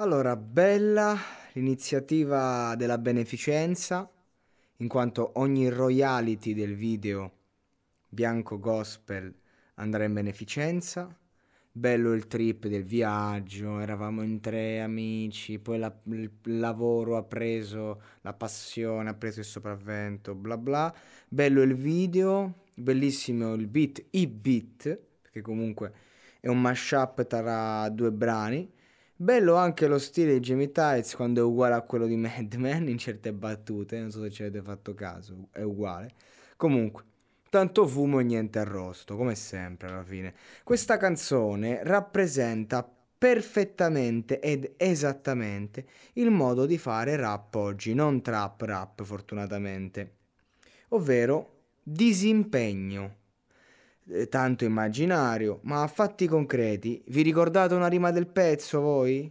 Allora, 0.00 0.36
bella 0.36 1.18
l'iniziativa 1.54 2.76
della 2.76 2.98
beneficenza, 2.98 4.08
in 4.76 4.86
quanto 4.86 5.32
ogni 5.40 5.68
royalty 5.68 6.54
del 6.54 6.76
video 6.76 7.32
Bianco 8.08 8.60
Gospel 8.60 9.34
andrà 9.74 10.04
in 10.04 10.12
beneficenza. 10.12 11.12
Bello 11.72 12.12
il 12.12 12.28
trip 12.28 12.68
del 12.68 12.84
viaggio, 12.84 13.80
eravamo 13.80 14.22
in 14.22 14.38
tre 14.38 14.80
amici, 14.80 15.58
poi 15.58 15.80
la- 15.80 16.00
il 16.04 16.30
lavoro 16.44 17.16
ha 17.16 17.24
preso 17.24 18.00
la 18.20 18.34
passione, 18.34 19.08
ha 19.08 19.14
preso 19.14 19.40
il 19.40 19.46
sopravvento, 19.46 20.36
bla 20.36 20.56
bla. 20.56 20.94
Bello 21.28 21.60
il 21.62 21.74
video, 21.74 22.66
bellissimo 22.76 23.54
il 23.54 23.66
beat, 23.66 24.04
i 24.10 24.28
beat, 24.28 24.96
perché 25.22 25.40
comunque 25.40 25.92
è 26.38 26.46
un 26.46 26.60
mashup 26.60 27.26
tra 27.26 27.88
due 27.88 28.12
brani 28.12 28.76
Bello 29.20 29.56
anche 29.56 29.88
lo 29.88 29.98
stile 29.98 30.34
di 30.34 30.38
Jamie 30.38 30.70
Tights 30.70 31.16
quando 31.16 31.40
è 31.40 31.42
uguale 31.42 31.74
a 31.74 31.82
quello 31.82 32.06
di 32.06 32.14
Mad 32.14 32.54
Men 32.54 32.86
in 32.86 32.98
certe 32.98 33.32
battute, 33.32 33.98
non 33.98 34.12
so 34.12 34.22
se 34.22 34.30
ci 34.30 34.42
avete 34.42 34.62
fatto 34.62 34.94
caso, 34.94 35.48
è 35.50 35.62
uguale. 35.62 36.12
Comunque, 36.54 37.02
tanto 37.50 37.84
fumo 37.88 38.20
e 38.20 38.22
niente 38.22 38.60
arrosto, 38.60 39.16
come 39.16 39.34
sempre 39.34 39.88
alla 39.88 40.04
fine. 40.04 40.34
Questa 40.62 40.98
canzone 40.98 41.80
rappresenta 41.82 42.88
perfettamente 43.18 44.38
ed 44.38 44.74
esattamente 44.76 45.84
il 46.12 46.30
modo 46.30 46.64
di 46.64 46.78
fare 46.78 47.16
rap 47.16 47.56
oggi, 47.56 47.94
non 47.94 48.22
trap 48.22 48.62
rap 48.62 49.02
fortunatamente, 49.02 50.12
ovvero 50.90 51.62
disimpegno. 51.82 53.16
Eh, 54.10 54.28
tanto 54.28 54.64
immaginario, 54.64 55.60
ma 55.64 55.82
a 55.82 55.86
fatti 55.86 56.26
concreti. 56.26 57.02
Vi 57.08 57.22
ricordate 57.22 57.74
una 57.74 57.88
rima 57.88 58.10
del 58.10 58.26
pezzo 58.26 58.80
voi? 58.80 59.30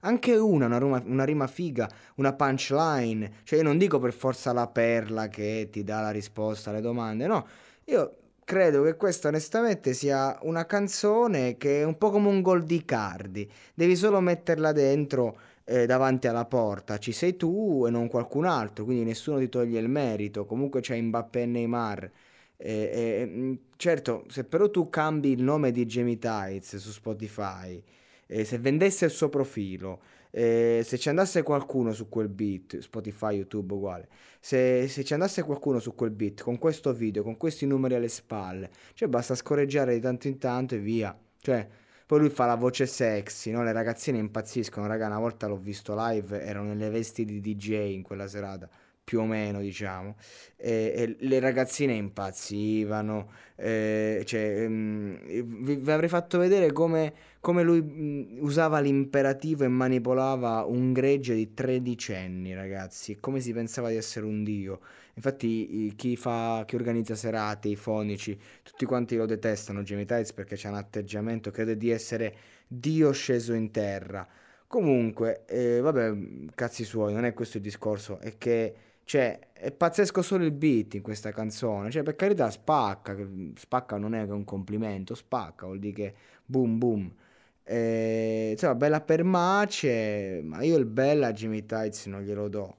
Anche 0.00 0.36
una, 0.36 0.66
una 0.66 0.78
rima, 0.78 1.02
una 1.06 1.24
rima 1.24 1.46
figa, 1.46 1.88
una 2.16 2.32
punchline. 2.32 3.42
Cioè 3.44 3.58
io 3.58 3.64
non 3.64 3.78
dico 3.78 3.98
per 4.00 4.12
forza 4.12 4.52
la 4.52 4.66
perla 4.66 5.28
che 5.28 5.68
ti 5.70 5.84
dà 5.84 6.00
la 6.00 6.10
risposta 6.10 6.70
alle 6.70 6.80
domande, 6.80 7.26
no. 7.26 7.46
Io 7.84 8.16
credo 8.44 8.82
che 8.82 8.96
questa 8.96 9.28
onestamente 9.28 9.92
sia 9.92 10.36
una 10.42 10.66
canzone 10.66 11.56
che 11.56 11.80
è 11.80 11.84
un 11.84 11.96
po' 11.96 12.10
come 12.10 12.28
un 12.28 12.42
gol 12.42 12.64
di 12.64 12.84
Cardi. 12.84 13.48
Devi 13.74 13.94
solo 13.94 14.20
metterla 14.20 14.72
dentro 14.72 15.38
eh, 15.64 15.86
davanti 15.86 16.26
alla 16.26 16.46
porta. 16.46 16.98
Ci 16.98 17.12
sei 17.12 17.36
tu 17.36 17.84
e 17.86 17.90
non 17.90 18.08
qualcun 18.08 18.44
altro, 18.44 18.84
quindi 18.84 19.04
nessuno 19.04 19.38
ti 19.38 19.48
toglie 19.48 19.78
il 19.78 19.88
merito. 19.88 20.44
Comunque 20.46 20.80
c'è 20.80 21.00
Mbappé 21.00 21.42
e 21.42 21.46
Neymar 21.46 22.10
e, 22.56 22.72
e, 22.72 23.58
certo, 23.76 24.24
se 24.28 24.44
però 24.44 24.70
tu 24.70 24.88
cambi 24.88 25.30
il 25.30 25.42
nome 25.42 25.72
di 25.72 25.84
Jamie 25.84 26.18
Tights 26.18 26.76
su 26.76 26.90
Spotify, 26.90 27.82
eh, 28.26 28.44
se 28.44 28.58
vendesse 28.58 29.04
il 29.04 29.10
suo 29.10 29.28
profilo, 29.28 30.00
eh, 30.30 30.82
se 30.84 30.98
ci 30.98 31.08
andasse 31.08 31.42
qualcuno 31.42 31.92
su 31.92 32.08
quel 32.08 32.28
beat, 32.28 32.78
Spotify, 32.78 33.36
YouTube 33.36 33.74
uguale, 33.74 34.08
se, 34.40 34.88
se, 34.88 35.04
ci 35.04 35.14
andasse 35.14 35.42
qualcuno 35.42 35.78
su 35.78 35.94
quel 35.94 36.10
beat 36.10 36.42
con 36.42 36.58
questo 36.58 36.92
video, 36.92 37.22
con 37.22 37.36
questi 37.36 37.66
numeri 37.66 37.94
alle 37.94 38.08
spalle, 38.08 38.70
cioè 38.94 39.08
basta 39.08 39.34
scorreggiare 39.34 39.94
di 39.94 40.00
tanto 40.00 40.28
in 40.28 40.38
tanto 40.38 40.74
e 40.74 40.78
via. 40.78 41.16
Cioè, 41.38 41.66
poi 42.06 42.20
lui 42.20 42.30
fa 42.30 42.46
la 42.46 42.54
voce 42.54 42.86
sexy, 42.86 43.50
no? 43.50 43.62
Le 43.62 43.72
ragazzine 43.72 44.18
impazziscono, 44.18 44.86
raga, 44.86 45.06
una 45.06 45.18
volta 45.18 45.46
l'ho 45.46 45.56
visto 45.56 45.94
live, 45.96 46.40
erano 46.40 46.68
nelle 46.68 46.90
vesti 46.90 47.24
di 47.24 47.40
DJ 47.40 47.92
in 47.92 48.02
quella 48.02 48.28
serata 48.28 48.68
più 49.06 49.20
o 49.20 49.24
meno, 49.24 49.60
diciamo, 49.60 50.16
e, 50.56 50.92
e 50.96 51.16
le 51.20 51.38
ragazzine 51.38 51.92
impazzivano, 51.92 53.30
eh, 53.54 54.24
cioè, 54.26 54.66
mh, 54.66 54.72
mm, 54.72 55.14
vi, 55.62 55.76
vi, 55.76 55.90
avrei 55.92 56.08
fatto 56.08 56.38
vedere 56.38 56.72
come, 56.72 57.14
come 57.38 57.62
lui 57.62 57.80
mh, 57.80 58.02
mm, 58.02 58.42
usava 58.42 58.80
l'imperativo 58.80 59.62
e 59.62 59.68
manipolava 59.68 60.64
un 60.64 60.92
gregge 60.92 61.36
di 61.36 61.54
tredicenni, 61.54 62.52
ragazzi, 62.52 63.18
come 63.20 63.38
si 63.38 63.52
pensava 63.52 63.90
di 63.90 63.96
essere 63.96 64.26
un 64.26 64.42
dio. 64.42 64.80
Infatti 65.14 65.92
chi, 65.94 66.16
fa, 66.16 66.64
chi 66.66 66.74
organizza 66.74 67.14
serate, 67.14 67.68
i 67.68 67.76
fonici, 67.76 68.36
tutti 68.64 68.84
quanti 68.86 69.14
lo 69.14 69.26
detestano, 69.26 69.84
Jamie 69.84 70.04
Tights, 70.04 70.32
perché 70.32 70.56
c'è 70.56 70.68
un 70.68 70.74
atteggiamento, 70.74 71.52
crede 71.52 71.76
di 71.76 71.90
essere 71.90 72.34
dio 72.66 73.12
sceso 73.12 73.52
in 73.52 73.70
terra. 73.70 74.26
Comunque, 74.66 75.44
eh, 75.46 75.78
vabbè, 75.80 76.12
cazzi 76.56 76.82
suoi, 76.82 77.14
non 77.14 77.24
è 77.24 77.32
questo 77.34 77.58
il 77.58 77.62
discorso, 77.62 78.18
è 78.18 78.36
che 78.36 78.74
cioè, 79.06 79.38
è 79.52 79.70
pazzesco 79.70 80.20
solo 80.20 80.44
il 80.44 80.50
beat 80.50 80.94
in 80.94 81.02
questa 81.02 81.30
canzone. 81.30 81.90
Cioè, 81.92 82.02
per 82.02 82.16
carità, 82.16 82.50
spacca. 82.50 83.16
Spacca 83.54 83.98
non 83.98 84.14
è 84.16 84.22
un 84.24 84.44
complimento, 84.44 85.14
spacca, 85.14 85.66
vuol 85.66 85.78
dire 85.78 85.94
che 85.94 86.14
boom 86.44 86.76
boom. 86.78 87.14
E, 87.62 88.50
insomma, 88.52 88.74
bella 88.74 89.00
per 89.00 89.22
Mace, 89.22 90.40
ma 90.42 90.62
io 90.62 90.76
il 90.76 90.86
bella 90.86 91.28
a 91.28 91.32
Jimmy 91.32 91.64
Tights 91.64 92.06
non 92.06 92.22
glielo 92.22 92.48
do. 92.48 92.78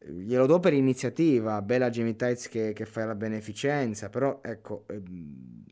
Glielo 0.00 0.46
do 0.46 0.58
per 0.58 0.72
iniziativa, 0.72 1.62
bella 1.62 1.90
Jimmy 1.90 2.16
Tights 2.16 2.48
che, 2.48 2.72
che 2.72 2.84
fa 2.84 3.04
la 3.04 3.14
beneficenza, 3.14 4.08
però 4.10 4.40
ecco, 4.42 4.84
ehm, 4.88 5.64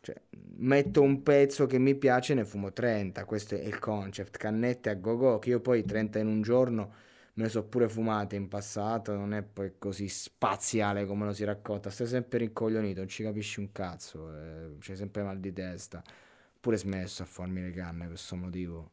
cioè, 0.00 0.16
metto 0.56 1.02
un 1.02 1.22
pezzo 1.22 1.66
che 1.66 1.78
mi 1.78 1.94
piace 1.94 2.32
e 2.32 2.36
ne 2.36 2.44
fumo 2.46 2.72
30, 2.72 3.24
questo 3.26 3.54
è 3.54 3.64
il 3.64 3.78
concept, 3.78 4.36
cannette 4.38 4.90
a 4.90 4.94
go 4.94 5.16
go, 5.16 5.38
che 5.38 5.50
io 5.50 5.60
poi 5.60 5.84
30 5.84 6.18
in 6.18 6.26
un 6.26 6.42
giorno 6.42 7.08
me 7.40 7.46
le 7.46 7.50
so 7.50 7.64
pure 7.64 7.88
fumate 7.88 8.36
in 8.36 8.48
passato, 8.48 9.14
non 9.14 9.32
è 9.32 9.42
poi 9.42 9.72
così 9.78 10.08
spaziale 10.08 11.06
come 11.06 11.24
lo 11.24 11.32
si 11.32 11.44
racconta, 11.44 11.90
stai 11.90 12.06
sempre 12.06 12.38
rincoglionito, 12.38 13.00
non 13.00 13.08
ci 13.08 13.22
capisci 13.22 13.60
un 13.60 13.72
cazzo, 13.72 14.34
eh, 14.36 14.76
c'hai 14.78 14.96
sempre 14.96 15.22
mal 15.22 15.40
di 15.40 15.52
testa, 15.52 16.02
pure 16.60 16.76
smesso 16.76 17.22
a 17.22 17.26
farmi 17.26 17.62
le 17.62 17.70
canne 17.72 18.00
per 18.00 18.08
questo 18.08 18.36
motivo. 18.36 18.90